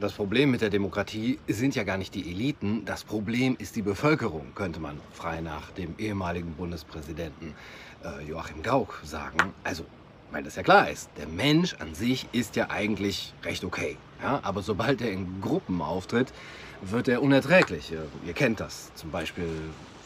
[0.00, 3.82] das Problem mit der Demokratie sind ja gar nicht die Eliten, das Problem ist die
[3.82, 7.54] Bevölkerung, könnte man frei nach dem ehemaligen Bundespräsidenten
[8.02, 9.52] äh, Joachim Gauck sagen.
[9.62, 9.84] Also,
[10.30, 13.98] weil das ja klar ist, der Mensch an sich ist ja eigentlich recht okay.
[14.22, 14.40] Ja?
[14.42, 16.32] Aber sobald er in Gruppen auftritt,
[16.80, 17.92] wird er unerträglich.
[18.26, 19.44] Ihr kennt das zum Beispiel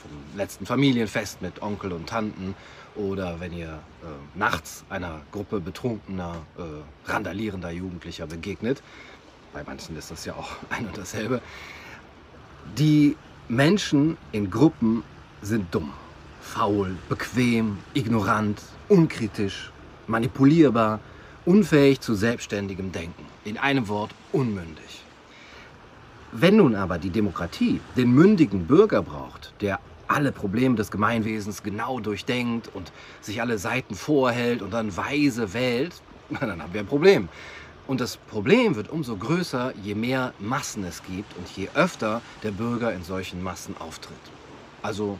[0.02, 2.56] vom letzten Familienfest mit Onkel und Tanten
[2.96, 3.68] oder wenn ihr
[4.02, 8.82] äh, nachts einer Gruppe betrunkener, äh, randalierender Jugendlicher begegnet.
[9.54, 11.40] Bei manchen ist das ja auch ein und dasselbe.
[12.76, 13.16] Die
[13.48, 15.04] Menschen in Gruppen
[15.42, 15.92] sind dumm,
[16.40, 19.70] faul, bequem, ignorant, unkritisch,
[20.08, 20.98] manipulierbar,
[21.46, 23.24] unfähig zu selbstständigem Denken.
[23.44, 25.02] In einem Wort unmündig.
[26.32, 29.78] Wenn nun aber die Demokratie den mündigen Bürger braucht, der
[30.08, 35.94] alle Probleme des Gemeinwesens genau durchdenkt und sich alle Seiten vorhält und dann weise wählt,
[36.40, 37.28] dann haben wir ein Problem.
[37.86, 42.50] Und das Problem wird umso größer, je mehr Massen es gibt und je öfter der
[42.50, 44.16] Bürger in solchen Massen auftritt.
[44.82, 45.18] Also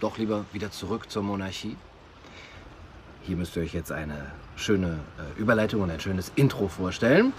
[0.00, 1.76] doch lieber wieder zurück zur Monarchie.
[3.22, 7.32] Hier müsst ihr euch jetzt eine schöne äh, Überleitung und ein schönes Intro vorstellen.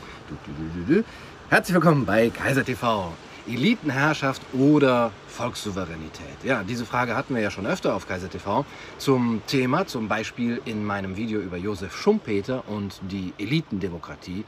[1.50, 3.14] Herzlich willkommen bei Kaiser TV.
[3.48, 6.44] Elitenherrschaft oder Volkssouveränität?
[6.44, 8.66] Ja, diese Frage hatten wir ja schon öfter auf Kaiser TV
[8.98, 14.44] zum Thema, zum Beispiel in meinem Video über Josef Schumpeter und die Elitendemokratie.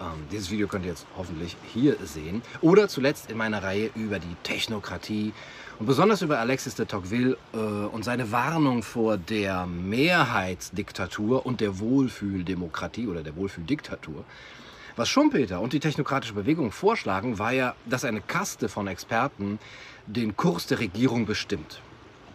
[0.00, 2.42] Ähm, dieses Video könnt ihr jetzt hoffentlich hier sehen.
[2.60, 5.32] Oder zuletzt in meiner Reihe über die Technokratie
[5.78, 11.78] und besonders über Alexis de Tocqueville äh, und seine Warnung vor der Mehrheitsdiktatur und der
[11.78, 14.24] Wohlfühldemokratie oder der Wohlfühldiktatur.
[14.96, 19.58] Was Schumpeter und die technokratische Bewegung vorschlagen, war ja, dass eine Kaste von Experten
[20.06, 21.80] den Kurs der Regierung bestimmt.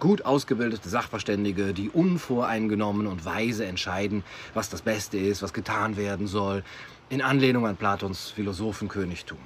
[0.01, 6.27] Gut ausgebildete Sachverständige, die unvoreingenommen und weise entscheiden, was das Beste ist, was getan werden
[6.27, 6.63] soll,
[7.07, 9.37] in Anlehnung an Platons Philosophenkönigtum.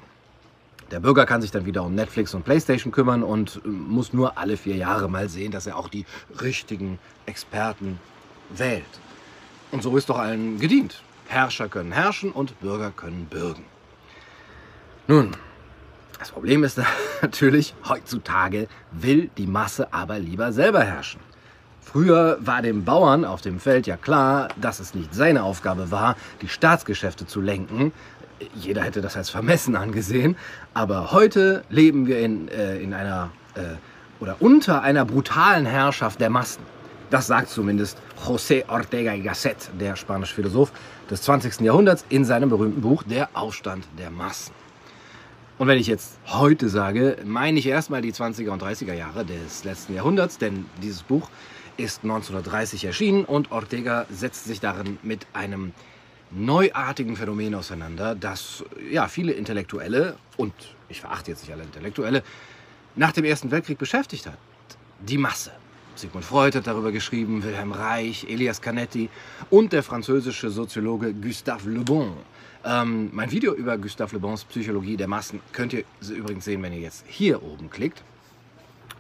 [0.89, 4.39] Der Bürger kann sich dann wieder um Netflix und Playstation kümmern und äh, muss nur
[4.39, 6.05] alle vier Jahre mal sehen, dass er auch die
[6.41, 7.99] richtigen Experten
[8.49, 8.83] wählt.
[9.71, 11.03] Und so ist doch allen gedient.
[11.33, 13.65] Herrscher können herrschen und Bürger können bürgen.
[15.07, 15.31] Nun,
[16.19, 16.79] das Problem ist
[17.21, 21.19] natürlich, heutzutage will die Masse aber lieber selber herrschen.
[21.81, 26.15] Früher war dem Bauern auf dem Feld ja klar, dass es nicht seine Aufgabe war,
[26.41, 27.91] die Staatsgeschäfte zu lenken.
[28.55, 30.37] Jeder hätte das als vermessen angesehen.
[30.73, 33.75] Aber heute leben wir in, äh, in einer äh,
[34.19, 36.63] oder unter einer brutalen Herrschaft der Massen.
[37.09, 40.71] Das sagt zumindest José Ortega y Gasset, der spanische Philosoph
[41.13, 41.61] des 20.
[41.61, 44.51] Jahrhunderts, in seinem berühmten Buch Der Aufstand der Massen.
[45.59, 49.63] Und wenn ich jetzt heute sage, meine ich erstmal die 20er und 30er Jahre des
[49.63, 51.29] letzten Jahrhunderts, denn dieses Buch
[51.77, 55.73] ist 1930 erschienen und Ortega setzt sich darin mit einem
[56.31, 60.53] neuartigen Phänomen auseinander, das ja viele Intellektuelle und
[60.89, 62.23] ich verachte jetzt nicht alle Intellektuelle
[62.95, 64.37] nach dem Ersten Weltkrieg beschäftigt hat.
[64.99, 65.51] Die Masse.
[65.95, 69.09] Sigmund Freud hat darüber geschrieben, Wilhelm Reich, Elias Canetti
[69.49, 72.13] und der französische Soziologe Gustave Le Bon.
[72.65, 76.73] Ähm, mein Video über Gustave Le Bons Psychologie der Massen könnt ihr übrigens sehen, wenn
[76.73, 78.03] ihr jetzt hier oben klickt.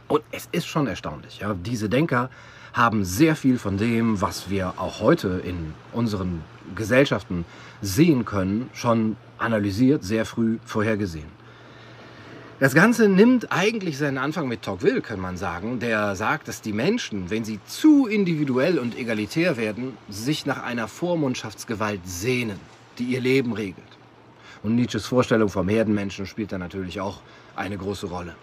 [0.07, 1.39] Und es ist schon erstaunlich.
[1.39, 1.53] Ja?
[1.53, 2.29] Diese Denker
[2.73, 6.41] haben sehr viel von dem, was wir auch heute in unseren
[6.75, 7.45] Gesellschaften
[7.81, 11.42] sehen können, schon analysiert, sehr früh vorhergesehen.
[12.63, 16.71] Das Ganze nimmt eigentlich seinen Anfang mit Tocqueville, kann man sagen, der sagt, dass die
[16.71, 22.57] Menschen, wenn sie zu individuell und egalitär werden, sich nach einer Vormundschaftsgewalt sehnen,
[22.99, 23.97] die ihr Leben regelt.
[24.63, 27.19] Und Nietzsches Vorstellung vom Herdenmenschen spielt da natürlich auch
[27.57, 28.33] eine große Rolle.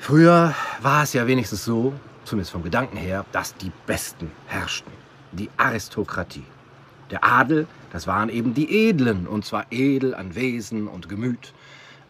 [0.00, 1.94] Früher war es ja wenigstens so,
[2.26, 4.92] zumindest vom Gedanken her, dass die Besten herrschten.
[5.32, 6.44] Die Aristokratie.
[7.10, 11.54] Der Adel, das waren eben die Edlen, und zwar edel an Wesen und Gemüt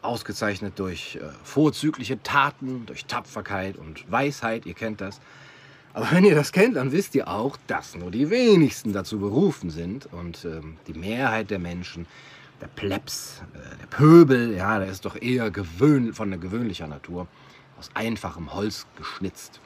[0.03, 5.21] ausgezeichnet durch äh, vorzügliche Taten, durch Tapferkeit und Weisheit, ihr kennt das.
[5.95, 9.71] Aber wenn ihr das kennt, dann wisst ihr auch, dass nur die wenigsten dazu berufen
[9.71, 12.07] sind und ähm, die Mehrheit der Menschen,
[12.61, 17.27] der Plebs, äh, der Pöbel, ja, der ist doch eher gewöhn, von der gewöhnlicher Natur,
[17.79, 19.61] aus einfachem Holz geschnitzt.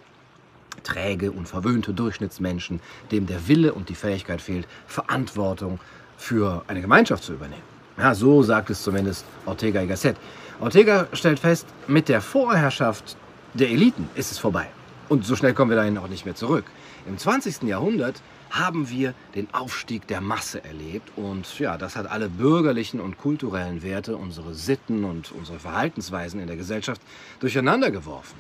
[0.85, 2.81] Träge und verwöhnte Durchschnittsmenschen,
[3.11, 5.78] dem der Wille und die Fähigkeit fehlt, Verantwortung
[6.17, 7.72] für eine Gemeinschaft zu übernehmen.
[8.02, 10.16] Ja, so sagt es zumindest Ortega y Gasset.
[10.58, 13.16] Ortega stellt fest, mit der Vorherrschaft
[13.54, 14.66] der Eliten ist es vorbei.
[15.08, 16.64] Und so schnell kommen wir dahin auch nicht mehr zurück.
[17.06, 17.62] Im 20.
[17.62, 18.20] Jahrhundert
[18.50, 23.84] haben wir den Aufstieg der Masse erlebt und ja, das hat alle bürgerlichen und kulturellen
[23.84, 27.00] Werte, unsere Sitten und unsere Verhaltensweisen in der Gesellschaft
[27.38, 28.37] durcheinander geworfen.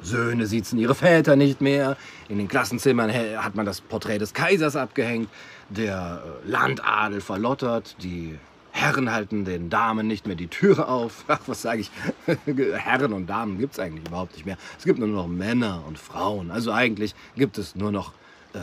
[0.00, 1.98] Söhne sitzen ihre Väter nicht mehr,
[2.30, 5.28] in den Klassenzimmern hat man das Porträt des Kaisers abgehängt,
[5.68, 8.38] der äh, Landadel verlottert, die
[8.76, 11.24] Herren halten den Damen nicht mehr die Türe auf.
[11.28, 11.90] Ach, was sage ich?
[12.74, 14.58] Herren und Damen gibt es eigentlich überhaupt nicht mehr.
[14.78, 16.50] Es gibt nur noch Männer und Frauen.
[16.50, 18.12] Also eigentlich gibt es nur noch
[18.52, 18.58] äh,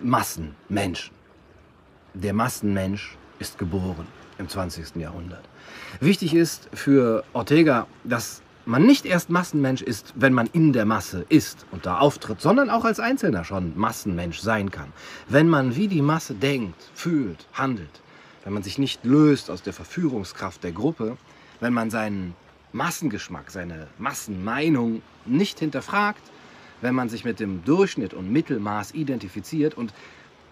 [0.00, 1.12] Massenmenschen.
[2.14, 4.06] Der Massenmensch ist geboren
[4.38, 4.94] im 20.
[4.96, 5.42] Jahrhundert.
[5.98, 11.26] Wichtig ist für Ortega, dass man nicht erst Massenmensch ist, wenn man in der Masse
[11.28, 14.92] ist und da auftritt, sondern auch als Einzelner schon Massenmensch sein kann.
[15.28, 18.00] Wenn man wie die Masse denkt, fühlt, handelt,
[18.50, 21.16] wenn man sich nicht löst aus der Verführungskraft der Gruppe,
[21.60, 22.34] wenn man seinen
[22.72, 26.20] Massengeschmack, seine Massenmeinung nicht hinterfragt,
[26.80, 29.94] wenn man sich mit dem Durchschnitt und Mittelmaß identifiziert und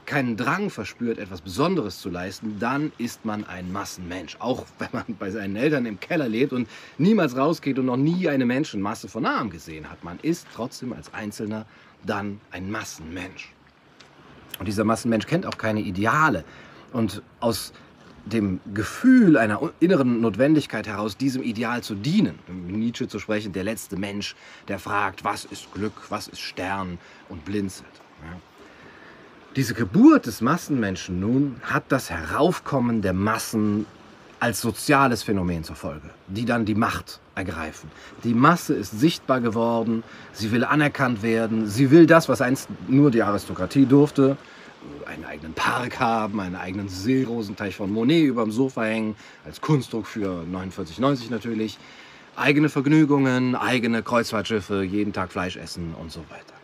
[0.07, 4.37] keinen Drang verspürt, etwas Besonderes zu leisten, dann ist man ein Massenmensch.
[4.39, 6.69] Auch wenn man bei seinen Eltern im Keller lebt und
[6.99, 10.05] niemals rausgeht und noch nie eine Menschenmasse von nahem gesehen hat.
[10.05, 11.67] Man ist trotzdem als Einzelner
[12.07, 13.53] dann ein Massenmensch.
[14.61, 16.45] Und dieser Massenmensch kennt auch keine Ideale.
[16.93, 17.73] Und aus
[18.33, 23.65] dem Gefühl einer inneren Notwendigkeit heraus, diesem Ideal zu dienen, um Nietzsche zu sprechen, der
[23.65, 24.37] letzte Mensch,
[24.69, 26.99] der fragt, was ist Glück, was ist Stern
[27.29, 27.89] und blinzelt.
[28.23, 28.39] Ja.
[29.57, 33.87] Diese Geburt des Massenmenschen nun hat das Heraufkommen der Massen
[34.41, 37.91] als soziales Phänomen zur Folge, die dann die Macht ergreifen.
[38.25, 43.11] Die Masse ist sichtbar geworden, sie will anerkannt werden, sie will das, was einst nur
[43.11, 44.37] die Aristokratie durfte,
[45.07, 50.07] einen eigenen Park haben, einen eigenen Seerosenteich von Monet über dem Sofa hängen, als Kunstdruck
[50.07, 51.79] für 49,90 natürlich,
[52.37, 56.55] eigene Vergnügungen, eigene Kreuzfahrtschiffe, jeden Tag Fleisch essen und so weiter.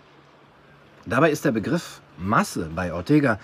[1.06, 3.38] Dabei ist der Begriff Masse bei Ortega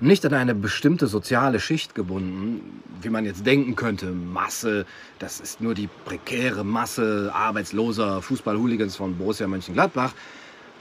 [0.00, 4.06] nicht an eine bestimmte soziale Schicht gebunden, wie man jetzt denken könnte.
[4.06, 4.86] Masse,
[5.18, 10.12] das ist nur die prekäre Masse arbeitsloser Fußballhooligans von Borussia Mönchengladbach,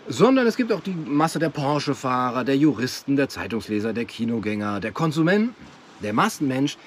[0.08, 4.92] sondern es gibt auch die Masse der Porsche-Fahrer, der Juristen, der Zeitungsleser, der Kinogänger, der
[4.92, 5.56] Konsumenten.
[6.02, 6.78] Der Massenmensch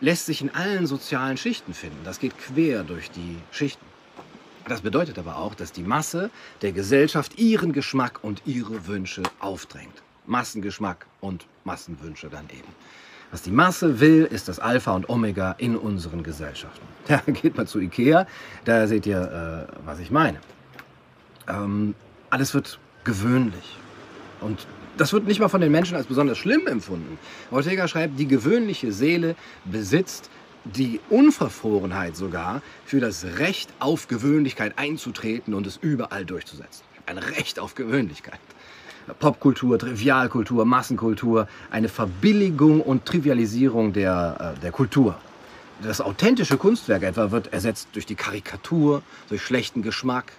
[0.00, 1.98] lässt sich in allen sozialen Schichten finden.
[2.04, 3.84] Das geht quer durch die Schichten.
[4.68, 6.30] Das bedeutet aber auch, dass die Masse
[6.62, 10.02] der Gesellschaft ihren Geschmack und ihre Wünsche aufdrängt.
[10.26, 12.68] Massengeschmack und Massenwünsche dann eben.
[13.30, 16.86] Was die Masse will, ist das Alpha und Omega in unseren Gesellschaften.
[17.08, 18.26] Da geht man zu Ikea,
[18.64, 20.38] da seht ihr, äh, was ich meine.
[21.48, 21.94] Ähm,
[22.30, 23.76] alles wird gewöhnlich.
[24.40, 24.66] Und
[24.96, 27.18] das wird nicht mal von den Menschen als besonders schlimm empfunden.
[27.50, 29.34] Ortega schreibt, die gewöhnliche Seele
[29.64, 30.30] besitzt
[30.64, 36.84] die Unverfrorenheit sogar für das Recht auf Gewöhnlichkeit einzutreten und es überall durchzusetzen.
[37.06, 38.38] Ein Recht auf Gewöhnlichkeit.
[39.18, 45.16] Popkultur, Trivialkultur, Massenkultur, eine Verbilligung und Trivialisierung der, äh, der Kultur.
[45.82, 50.32] Das authentische Kunstwerk etwa wird ersetzt durch die Karikatur, durch schlechten Geschmack,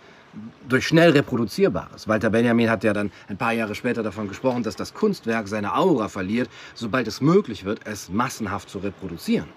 [0.67, 2.07] durch schnell reproduzierbares.
[2.07, 5.75] Walter Benjamin hat ja dann ein paar Jahre später davon gesprochen, dass das Kunstwerk seine
[5.75, 9.47] Aura verliert, sobald es möglich wird, es massenhaft zu reproduzieren.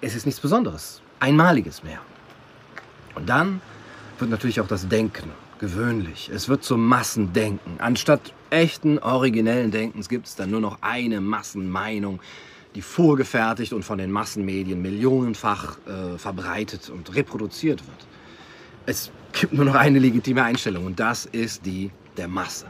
[0.00, 2.00] Es ist nichts Besonderes, Einmaliges mehr.
[3.14, 3.60] Und dann
[4.18, 6.30] wird natürlich auch das Denken gewöhnlich.
[6.32, 7.76] Es wird zum Massendenken.
[7.78, 12.20] Anstatt echten, originellen Denkens gibt es dann nur noch eine Massenmeinung,
[12.74, 18.06] die vorgefertigt und von den Massenmedien millionenfach äh, verbreitet und reproduziert wird.
[18.84, 19.10] Es
[19.40, 22.66] gibt nur noch eine legitime Einstellung und das ist die der Masse.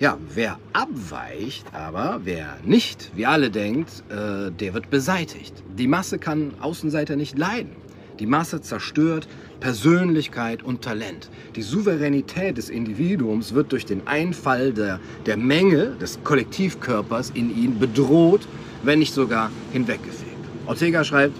[0.00, 5.62] Ja, wer abweicht, aber wer nicht wie alle denkt, äh, der wird beseitigt.
[5.78, 7.76] Die Masse kann Außenseiter nicht leiden.
[8.18, 9.28] Die Masse zerstört
[9.60, 11.30] Persönlichkeit und Talent.
[11.54, 17.78] Die Souveränität des Individuums wird durch den Einfall der, der Menge des Kollektivkörpers in ihn
[17.78, 18.48] bedroht,
[18.82, 20.32] wenn nicht sogar hinweggefegt.
[20.66, 21.36] Ortega schreibt,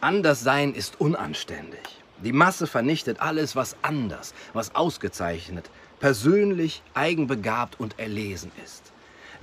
[0.00, 1.93] Anderssein ist unanständig.
[2.24, 8.92] Die Masse vernichtet alles, was anders, was ausgezeichnet, persönlich, eigenbegabt und erlesen ist.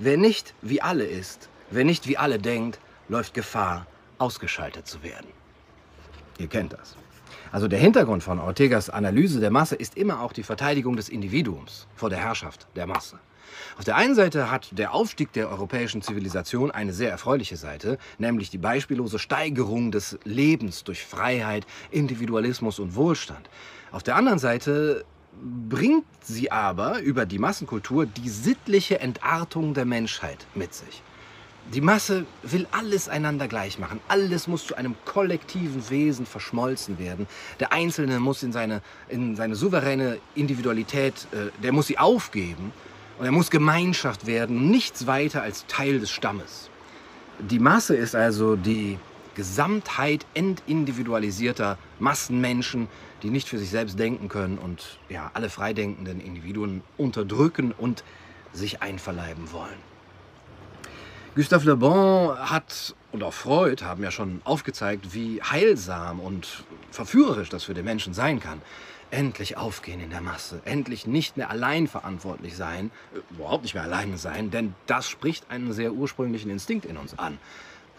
[0.00, 3.86] Wer nicht wie alle ist, wer nicht wie alle denkt, läuft Gefahr,
[4.18, 5.28] ausgeschaltet zu werden.
[6.38, 6.96] Ihr kennt das.
[7.52, 11.86] Also der Hintergrund von Ortegas Analyse der Masse ist immer auch die Verteidigung des Individuums
[11.94, 13.18] vor der Herrschaft der Masse.
[13.76, 18.48] Auf der einen Seite hat der Aufstieg der europäischen Zivilisation eine sehr erfreuliche Seite, nämlich
[18.48, 23.50] die beispiellose Steigerung des Lebens durch Freiheit, Individualismus und Wohlstand.
[23.90, 25.04] Auf der anderen Seite
[25.68, 31.02] bringt sie aber über die Massenkultur die sittliche Entartung der Menschheit mit sich.
[31.70, 34.00] Die Masse will alles einander gleich machen.
[34.08, 37.26] Alles muss zu einem kollektiven Wesen verschmolzen werden.
[37.60, 42.72] Der Einzelne muss in seine, in seine souveräne Individualität, äh, der muss sie aufgeben
[43.18, 46.68] und er muss Gemeinschaft werden, nichts weiter als Teil des Stammes.
[47.38, 48.98] Die Masse ist also die
[49.34, 52.88] Gesamtheit entindividualisierter Massenmenschen,
[53.22, 58.04] die nicht für sich selbst denken können und ja, alle freidenkenden Individuen unterdrücken und
[58.52, 59.91] sich einverleiben wollen.
[61.34, 66.46] Gustave Le Bon hat und auch Freud haben ja schon aufgezeigt, wie heilsam und
[66.90, 68.60] verführerisch das für den Menschen sein kann.
[69.10, 73.82] Endlich aufgehen in der Masse, endlich nicht mehr allein verantwortlich sein, äh, überhaupt nicht mehr
[73.82, 77.38] alleine sein, denn das spricht einen sehr ursprünglichen Instinkt in uns an.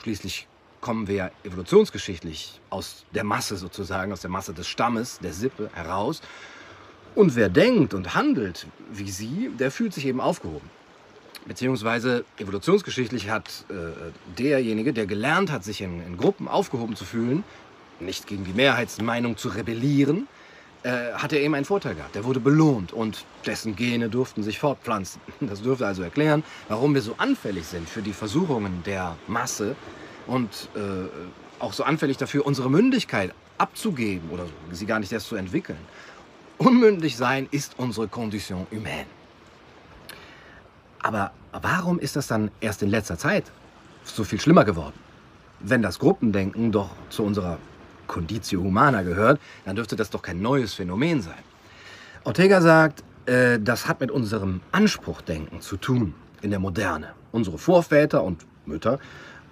[0.03, 0.47] Schließlich
[0.79, 6.21] kommen wir evolutionsgeschichtlich aus der Masse sozusagen, aus der Masse des Stammes, der Sippe heraus.
[7.15, 10.69] Und wer denkt und handelt wie sie, der fühlt sich eben aufgehoben.
[11.45, 13.73] Beziehungsweise evolutionsgeschichtlich hat äh,
[14.37, 17.43] derjenige, der gelernt hat, sich in, in, Gruppen aufgehoben zu fühlen,
[17.99, 20.27] nicht gegen die Mehrheitsmeinung zu rebellieren,
[20.83, 22.15] äh, hat er eben einen Vorteil gehabt.
[22.15, 25.21] Der wurde belohnt und dessen Gene durften sich fortpflanzen.
[25.41, 29.75] Das dürfte also erklären, warum wir so anfällig sind für die Versuchungen der Masse
[30.27, 30.79] und äh,
[31.59, 35.79] auch so anfällig dafür, unsere Mündigkeit abzugeben oder sie gar nicht erst zu entwickeln.
[36.57, 39.22] Unmündig sein ist unsere Condition humaine.
[41.03, 43.43] Aber warum ist das dann erst in letzter Zeit
[44.03, 44.95] so viel schlimmer geworden?
[45.59, 47.59] Wenn das Gruppendenken doch zu unserer
[48.07, 51.43] Conditio Humana gehört, dann dürfte das doch kein neues Phänomen sein.
[52.23, 57.09] Ortega sagt, äh, das hat mit unserem Anspruchdenken zu tun in der Moderne.
[57.31, 58.99] Unsere Vorväter und Mütter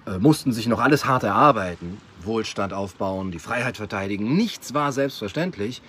[0.05, 4.35] äh, mussten sich noch alles hart erarbeiten, Wohlstand aufbauen, die Freiheit verteidigen.
[4.35, 5.81] Nichts war selbstverständlich.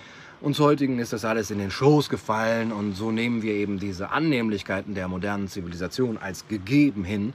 [0.43, 4.09] Uns heutigen ist das alles in den Schoß gefallen und so nehmen wir eben diese
[4.09, 7.33] Annehmlichkeiten der modernen Zivilisation als gegeben hin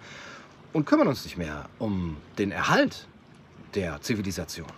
[0.75, 3.09] und kümmern uns nicht mehr um den Erhalt
[3.75, 4.69] der Zivilisation.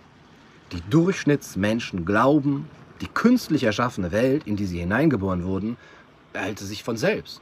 [0.71, 2.69] Die Durchschnittsmenschen glauben,
[3.01, 5.75] die künstlich erschaffene Welt, in die sie hineingeboren wurden,
[6.31, 7.41] erhalte sich von selbst.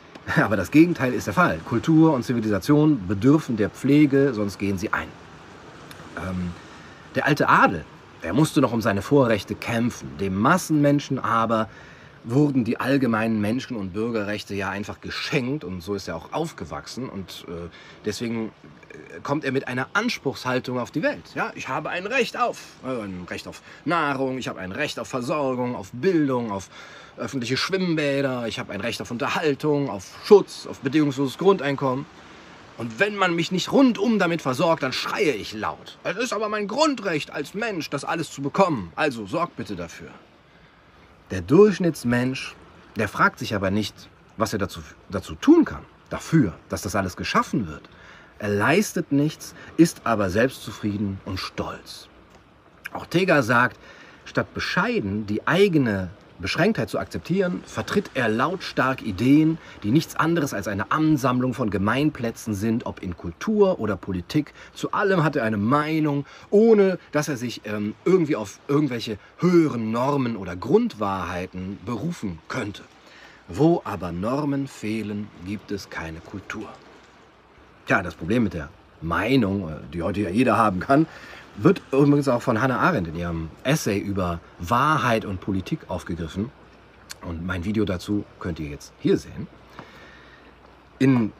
[0.36, 1.58] Aber das Gegenteil ist der Fall.
[1.66, 5.08] Kultur und Zivilisation bedürfen der Pflege, sonst gehen sie ein.
[6.16, 6.52] Ähm,
[7.14, 7.84] der alte Adel
[8.22, 10.16] er musste noch um seine Vorrechte kämpfen.
[10.18, 11.68] Dem Massenmenschen aber
[12.24, 17.08] wurden die allgemeinen Menschen- und Bürgerrechte ja einfach geschenkt und so ist er auch aufgewachsen
[17.08, 17.68] und äh,
[18.04, 18.48] deswegen
[18.90, 21.22] äh, kommt er mit einer Anspruchshaltung auf die Welt.
[21.34, 24.98] Ja, ich habe ein Recht auf, äh, ein Recht auf Nahrung, ich habe ein Recht
[24.98, 26.68] auf Versorgung, auf Bildung, auf
[27.16, 32.04] öffentliche Schwimmbäder, ich habe ein Recht auf Unterhaltung, auf Schutz, auf bedingungsloses Grundeinkommen.
[32.80, 35.98] Und wenn man mich nicht rundum damit versorgt, dann schreie ich laut.
[36.02, 38.90] Es ist aber mein Grundrecht als Mensch, das alles zu bekommen.
[38.96, 40.08] Also sorg bitte dafür.
[41.30, 42.56] Der Durchschnittsmensch,
[42.96, 44.08] der fragt sich aber nicht,
[44.38, 47.86] was er dazu, dazu tun kann, dafür, dass das alles geschaffen wird.
[48.38, 52.08] Er leistet nichts, ist aber selbstzufrieden und stolz.
[52.94, 53.78] Ortega sagt,
[54.24, 56.08] statt bescheiden die eigene
[56.40, 62.54] Beschränktheit zu akzeptieren, vertritt er lautstark Ideen, die nichts anderes als eine Ansammlung von Gemeinplätzen
[62.54, 64.52] sind, ob in Kultur oder Politik.
[64.74, 69.90] Zu allem hat er eine Meinung, ohne dass er sich ähm, irgendwie auf irgendwelche höheren
[69.90, 72.82] Normen oder Grundwahrheiten berufen könnte.
[73.48, 76.68] Wo aber Normen fehlen, gibt es keine Kultur.
[77.86, 78.68] Tja, das Problem mit der
[79.02, 81.06] Meinung, äh, die heute ja jeder haben kann,
[81.56, 86.50] wird übrigens auch von Hannah Arendt in ihrem Essay über Wahrheit und Politik aufgegriffen.
[87.22, 89.46] Und mein Video dazu könnt ihr jetzt hier sehen.
[90.98, 91.32] In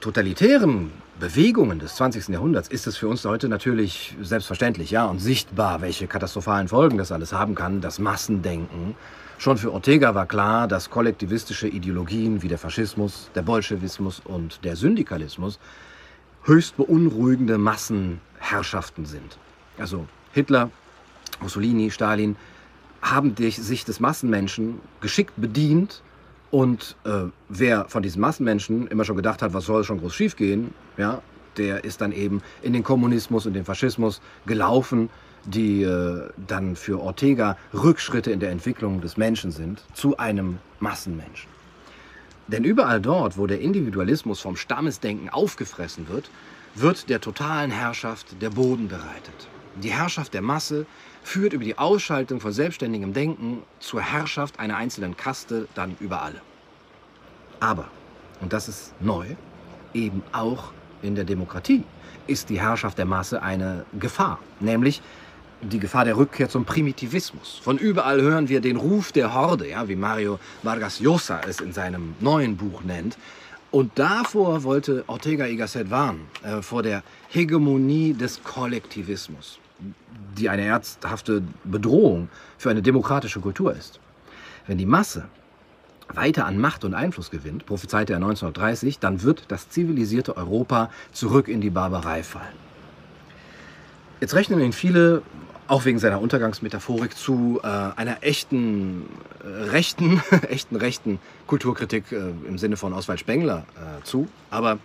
[0.00, 2.28] totalitären Bewegungen des 20.
[2.28, 7.12] Jahrhunderts ist es für uns heute natürlich selbstverständlich ja, und sichtbar, welche katastrophalen Folgen das
[7.12, 8.96] alles haben kann, das Massendenken.
[9.38, 14.76] Schon für Ortega war klar, dass kollektivistische Ideologien wie der Faschismus, der Bolschewismus und der
[14.76, 15.58] Syndikalismus
[16.42, 19.38] höchst beunruhigende Massenherrschaften sind
[19.78, 20.70] also Hitler,
[21.40, 22.36] Mussolini, Stalin,
[23.02, 26.02] haben sich des Massenmenschen geschickt bedient
[26.50, 30.72] und äh, wer von diesen Massenmenschen immer schon gedacht hat, was soll schon groß schiefgehen,
[30.96, 31.20] ja,
[31.56, 35.10] der ist dann eben in den Kommunismus und den Faschismus gelaufen,
[35.44, 41.50] die äh, dann für Ortega Rückschritte in der Entwicklung des Menschen sind zu einem Massenmenschen.
[42.48, 46.30] Denn überall dort, wo der Individualismus vom Stammesdenken aufgefressen wird,
[46.74, 49.48] wird der totalen Herrschaft der Boden bereitet.
[49.82, 50.86] Die Herrschaft der Masse
[51.24, 56.40] führt über die Ausschaltung von selbstständigem Denken zur Herrschaft einer einzelnen Kaste dann über alle.
[57.60, 57.88] Aber,
[58.40, 59.26] und das ist neu,
[59.92, 61.84] eben auch in der Demokratie
[62.26, 65.02] ist die Herrschaft der Masse eine Gefahr, nämlich
[65.60, 67.60] die Gefahr der Rückkehr zum Primitivismus.
[67.62, 71.72] Von überall hören wir den Ruf der Horde, ja, wie Mario Vargas Llosa es in
[71.72, 73.16] seinem neuen Buch nennt.
[73.70, 79.58] Und davor wollte Ortega y Gasset warnen, äh, vor der Hegemonie des Kollektivismus
[80.38, 82.28] die eine ernsthafte Bedrohung
[82.58, 84.00] für eine demokratische Kultur ist.
[84.66, 85.24] Wenn die Masse
[86.08, 91.48] weiter an Macht und Einfluss gewinnt, prophezeite er 1930, dann wird das zivilisierte Europa zurück
[91.48, 92.56] in die Barbarei fallen.
[94.20, 95.22] Jetzt rechnen ihn viele,
[95.66, 99.08] auch wegen seiner Untergangsmetaphorik, zu äh, einer echten
[99.42, 104.28] äh, rechten, echten rechten Kulturkritik äh, im Sinne von Oswald Spengler äh, zu.
[104.50, 104.78] Aber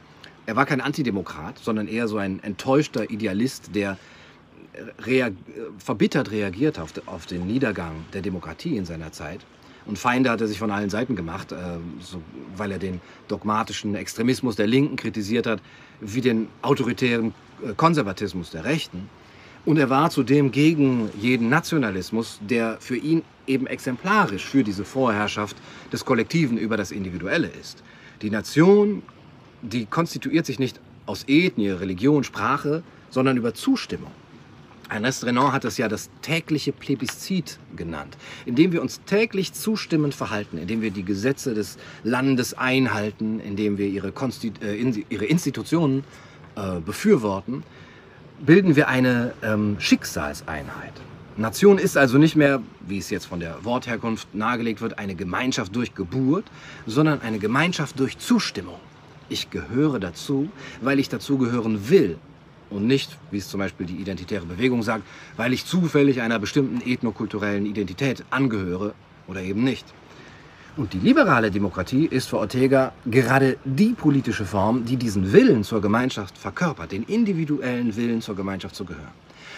[0.50, 4.00] Er war kein Antidemokrat, sondern eher so ein enttäuschter Idealist, der
[5.05, 5.33] reag
[5.77, 9.41] verbittert reagiert auf, auf den Niedergang der Demokratie in seiner Zeit.
[9.86, 11.55] Und Feinde hat er sich von allen Seiten gemacht, äh,
[12.00, 12.21] so,
[12.55, 15.62] weil er den dogmatischen Extremismus der Linken kritisiert hat,
[16.00, 17.33] wie den autoritären
[17.63, 19.09] äh, Konservatismus der Rechten.
[19.65, 25.57] Und er war zudem gegen jeden Nationalismus, der für ihn eben exemplarisch für diese Vorherrschaft
[25.91, 27.83] des Kollektiven über das Individuelle ist.
[28.21, 29.01] Die Nation,
[29.62, 34.12] die konstituiert sich nicht aus Ethnie, Religion, Sprache, sondern über Zustimmung.
[34.89, 40.58] Ernest Renan hat es ja das tägliche Plebiszit genannt, indem wir uns täglich zustimmend verhalten,
[40.58, 44.75] indem wir die Gesetze des Landes einhalten, indem wir ihre, Konstit äh,
[45.10, 46.03] ihre Institutionen
[46.55, 47.63] äh, befürworten,
[48.39, 50.93] bilden wir eine ähm, Schicksalseinheit.
[51.38, 55.75] Nation ist also nicht mehr, wie es jetzt von der Wortherkunft nahegelegt wird, eine Gemeinschaft
[55.75, 56.46] durch Geburt,
[56.86, 58.79] sondern eine Gemeinschaft durch Zustimmung.
[59.29, 60.50] Ich gehöre dazu,
[60.81, 62.17] weil ich dazugehören will
[62.69, 65.03] und nicht, wie es zum Beispiel die identitäre Bewegung sagt,
[65.38, 68.93] weil ich zufällig einer bestimmten ethnokulturellen Identität angehöre
[69.27, 69.85] oder eben nicht.
[70.77, 75.81] Und die liberale Demokratie ist für Ortega gerade die politische Form, die diesen Willen zur
[75.81, 79.11] Gemeinschaft verkörpert, den individuellen Willen zur Gemeinschaft zu gehören.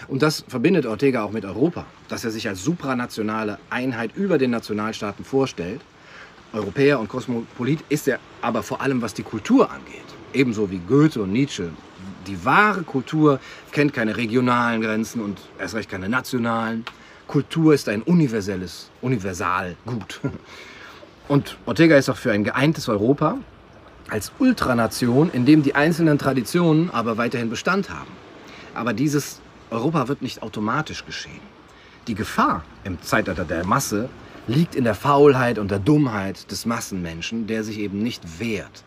[0.07, 4.49] Und das verbindet Ortega auch mit Europa, dass er sich als supranationale Einheit über den
[4.51, 5.81] Nationalstaaten vorstellt.
[6.53, 10.01] Europäer und Kosmopolit ist er aber vor allem, was die Kultur angeht.
[10.33, 11.69] Ebenso wie Goethe und Nietzsche.
[12.27, 13.39] Die wahre Kultur
[13.71, 16.85] kennt keine regionalen Grenzen und erst recht keine nationalen.
[17.27, 20.19] Kultur ist ein universelles, Universalgut.
[21.27, 23.37] Und Ortega ist auch für ein geeintes Europa
[24.09, 28.11] als Ultranation, in dem die einzelnen Traditionen aber weiterhin Bestand haben.
[28.73, 31.39] Aber dieses Europa wird nicht automatisch geschehen.
[32.07, 34.09] Die Gefahr im Zeitalter der Masse
[34.47, 38.83] liegt in der Faulheit und der Dummheit des Massenmenschen, der sich eben nicht wehrt,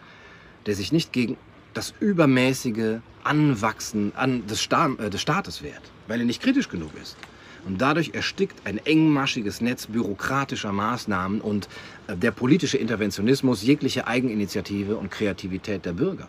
[0.67, 1.39] der sich nicht gegen
[1.75, 6.91] das übermäßige Anwachsen an des, Sta äh, des Staates wehrt, weil er nicht kritisch genug
[7.01, 7.17] ist.
[7.67, 11.69] Und dadurch erstickt ein engmaschiges Netz bürokratischer Maßnahmen und
[12.07, 16.29] äh, der politische Interventionismus jegliche Eigeninitiative und Kreativität der Bürger.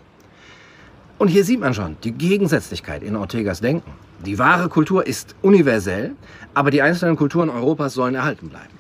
[1.18, 3.92] Und hier sieht man schon die Gegensätzlichkeit in Ortegas Denken.
[4.26, 6.16] Die wahre Kultur ist universell,
[6.54, 8.74] aber die einzelnen Kulturen Europas sollen erhalten bleiben.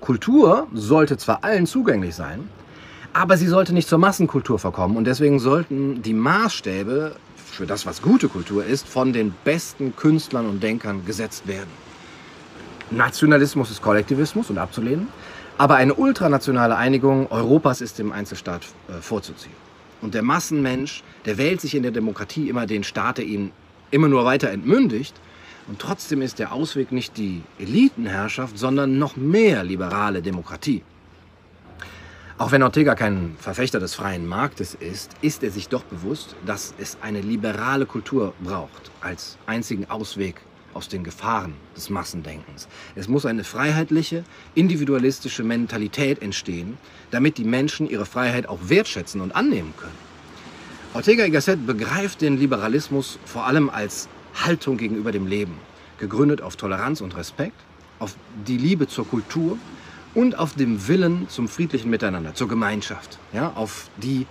[0.00, 2.48] Kultur sollte zwar allen zugänglich sein,
[3.12, 8.02] aber sie sollte nicht zur Massenkultur verkommen und deswegen sollten die Maßstäbe für das, was
[8.02, 11.70] gute Kultur ist, von den besten Künstlern und Denkern gesetzt werden.
[12.90, 15.08] Nationalismus ist Kollektivismus und abzulehnen,
[15.58, 19.54] aber eine ultranationale Einigung Europas ist dem Einzelstaat äh, vorzuziehen.
[20.00, 23.52] Und der Massenmensch, der wählt sich in der Demokratie immer den Staat, der ihn
[23.90, 25.14] immer nur weiter entmündigt.
[25.68, 30.82] Und trotzdem ist der Ausweg nicht die Elitenherrschaft, sondern noch mehr liberale Demokratie.
[32.40, 36.72] Auch wenn Ortega kein Verfechter des freien Marktes ist, ist er sich doch bewusst, dass
[36.78, 40.40] es eine liberale Kultur braucht als einzigen Ausweg
[40.72, 42.66] aus den Gefahren des Massendenkens.
[42.94, 44.24] Es muss eine freiheitliche,
[44.54, 46.78] individualistische Mentalität entstehen,
[47.10, 49.98] damit die Menschen ihre Freiheit auch wertschätzen und annehmen können.
[50.94, 55.58] Ortega y Gasset begreift den Liberalismus vor allem als Haltung gegenüber dem Leben,
[55.98, 57.60] gegründet auf Toleranz und Respekt,
[57.98, 58.14] auf
[58.46, 59.58] die Liebe zur Kultur
[60.14, 64.26] und auf dem Willen zum friedlichen Miteinander, zur Gemeinschaft, ja, auf die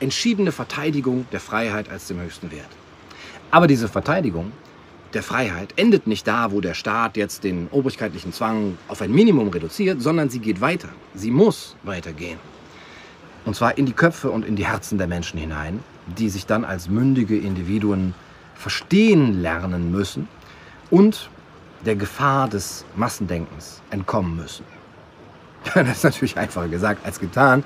[0.00, 2.68] entschiedene Verteidigung der Freiheit als dem höchsten Wert.
[3.50, 4.52] Aber diese Verteidigung
[5.14, 9.48] der Freiheit endet nicht da, wo der Staat jetzt den obrigkeitlichen Zwang auf ein Minimum
[9.48, 10.88] reduziert, sondern sie geht weiter.
[11.14, 12.38] Sie muss weitergehen.
[13.44, 15.80] Und zwar in die Köpfe und in die Herzen der Menschen hinein,
[16.18, 18.14] die sich dann als mündige Individuen
[18.54, 20.28] verstehen lernen müssen
[20.90, 21.30] und
[21.84, 24.64] der Gefahr des Massendenkens entkommen müssen.
[25.74, 27.64] Das ist natürlich einfacher gesagt als getan.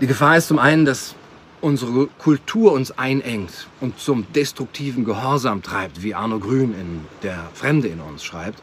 [0.00, 1.14] Die Gefahr ist zum einen, dass
[1.60, 7.88] unsere Kultur uns einengt und zum destruktiven Gehorsam treibt, wie Arno Grün in Der Fremde
[7.88, 8.62] in uns schreibt.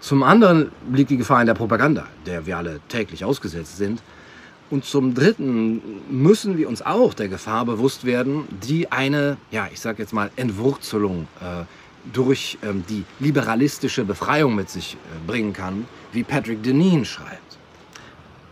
[0.00, 4.02] Zum anderen liegt die Gefahr in der Propaganda, der wir alle täglich ausgesetzt sind.
[4.70, 9.80] Und zum Dritten müssen wir uns auch der Gefahr bewusst werden, die eine, ja, ich
[9.80, 11.64] sage jetzt mal, Entwurzelung äh,
[12.12, 17.41] durch ähm, die liberalistische Befreiung mit sich äh, bringen kann, wie Patrick Deneen schreibt.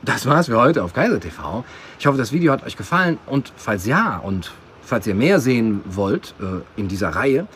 [0.02, 1.62] Das war's für heute auf Kaiser TV.
[1.98, 4.50] Ich hoffe, das Video hat euch gefallen und falls ja und
[4.82, 7.46] falls ihr mehr sehen wollt äh, in dieser Reihe,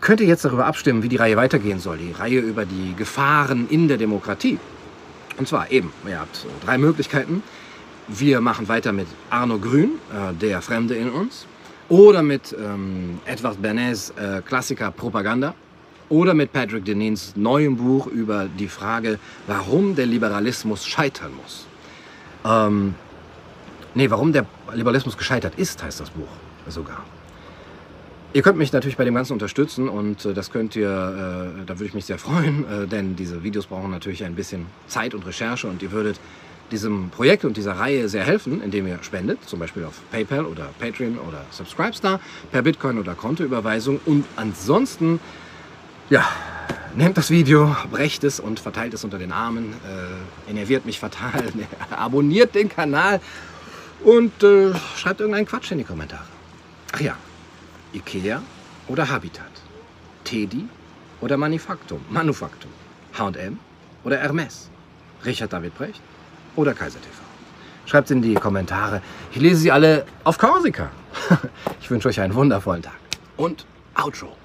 [0.00, 1.98] könnt ihr jetzt darüber abstimmen, wie die Reihe weitergehen soll.
[1.98, 4.58] Die Reihe über die Gefahren in der Demokratie.
[5.38, 7.42] Und zwar eben, ihr habt drei Möglichkeiten.
[8.06, 11.46] Wir machen weiter mit Arno Grün, äh, der Fremde in uns,
[11.88, 15.54] oder mit ähm, Edward Bernays äh, Klassiker Propaganda
[16.08, 21.66] oder mit Patrick Denins neuem Buch über die Frage, warum der Liberalismus scheitern muss.
[22.44, 22.94] Ähm,
[23.94, 26.28] nee, warum der Liberalismus gescheitert ist, heißt das Buch.
[26.68, 27.04] sogar.
[28.32, 31.78] Ihr könnt mich natürlich bei dem Ganzen unterstützen und äh, das könnt ihr, äh, da
[31.78, 35.26] würde ich mich sehr freuen, äh, denn diese Videos brauchen natürlich ein bisschen Zeit und
[35.26, 36.20] Recherche und ihr würdet
[36.70, 40.68] diesem Projekt und dieser Reihe sehr helfen, indem ihr spendet, zum Beispiel auf PayPal oder
[40.78, 45.20] Patreon oder Subscribestar, per Bitcoin oder Kontoüberweisung und ansonsten,
[46.10, 46.24] ja,
[46.94, 51.44] nehmt das Video, brecht es und verteilt es unter den Armen, äh, enerviert mich fatal,
[51.90, 53.20] abonniert den Kanal
[54.04, 56.26] und äh, schreibt irgendeinen Quatsch in die Kommentare.
[56.92, 57.16] Ach ja,
[57.92, 58.42] Ikea
[58.88, 59.50] oder Habitat?
[60.24, 60.68] Teddy
[61.20, 62.00] oder Manufaktum?
[62.10, 62.70] Manufaktum?
[63.18, 63.58] H&M
[64.04, 64.70] oder Hermes?
[65.24, 66.00] Richard David Brecht
[66.54, 67.22] oder Kaiser TV?
[67.86, 69.00] Schreibt in die Kommentare.
[69.32, 70.90] Ich lese sie alle auf Korsika.
[71.80, 72.96] Ich wünsche euch einen wundervollen Tag.
[73.36, 73.64] Und
[73.94, 74.36] Outro.